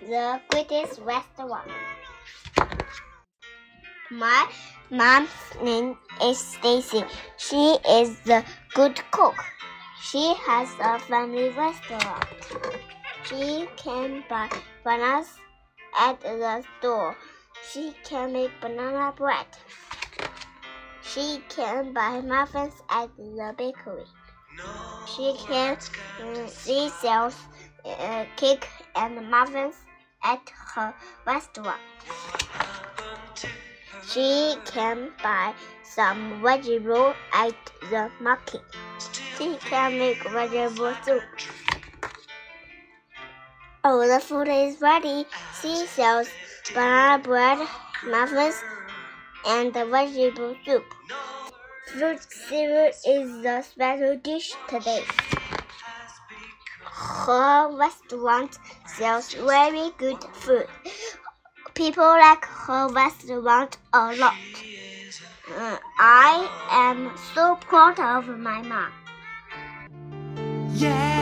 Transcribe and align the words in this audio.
the 0.00 0.40
greatest 0.48 1.00
restaurant. 1.00 1.70
My 4.10 4.48
mom's 4.90 5.28
name 5.62 5.96
is 6.22 6.38
Stacy. 6.38 7.04
She 7.36 7.76
is 7.88 8.18
the 8.20 8.44
good 8.74 9.00
cook. 9.10 9.34
She 10.00 10.34
has 10.46 10.68
a 10.80 10.98
family 10.98 11.50
restaurant. 11.50 12.24
She 13.24 13.68
can 13.76 14.24
buy 14.28 14.48
bananas 14.84 15.28
at 15.98 16.20
the 16.20 16.64
store. 16.78 17.16
She 17.70 17.92
can 18.04 18.32
make 18.32 18.52
banana 18.60 19.12
bread. 19.16 19.46
She 21.02 21.42
can 21.48 21.92
buy 21.92 22.20
muffins 22.20 22.74
at 22.88 23.10
the 23.16 23.54
bakery. 23.58 24.06
She 25.06 25.34
can 25.46 25.76
uh, 26.22 26.48
she 26.48 26.88
sells 26.88 27.36
uh, 27.84 28.24
cake 28.36 28.66
and 28.94 29.30
muffins 29.30 29.76
at 30.22 30.40
her 30.74 30.94
restaurant. 31.26 31.80
She 34.06 34.54
can 34.64 35.10
buy 35.22 35.54
some 35.84 36.42
vegetable 36.42 37.14
at 37.32 37.54
the 37.90 38.10
market. 38.20 38.62
She 39.36 39.56
can 39.56 39.98
make 39.98 40.22
vegetable 40.30 40.94
soup. 41.04 41.22
Oh, 43.84 44.06
the 44.06 44.20
food 44.20 44.48
is 44.48 44.80
ready. 44.80 45.26
She 45.60 45.86
sells 45.86 46.28
banana 46.74 47.22
bread, 47.22 47.58
muffins, 48.06 48.62
and 49.46 49.72
vegetable 49.72 50.56
soup. 50.64 50.84
Fruit 51.86 52.20
cereal 52.22 52.90
is 53.06 53.42
the 53.42 53.62
special 53.62 54.16
dish 54.16 54.52
today. 54.68 55.04
Her 56.98 57.68
restaurant 57.76 58.58
sells 58.86 59.32
very 59.32 59.90
good 59.98 60.22
food. 60.32 60.66
People 61.74 62.04
like 62.04 62.44
her 62.44 62.88
restaurant 62.88 63.76
a 63.92 64.16
lot. 64.16 64.34
Uh, 65.56 65.78
I 65.98 66.48
am 66.70 67.12
so 67.34 67.54
proud 67.56 68.00
of 68.00 68.36
my 68.38 68.62
mom. 68.62 68.92
Yeah. 70.74 71.17